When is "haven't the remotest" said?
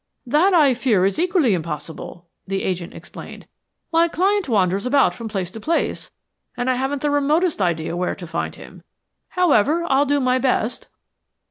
6.73-7.61